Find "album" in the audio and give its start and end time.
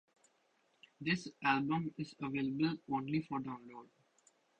1.43-1.93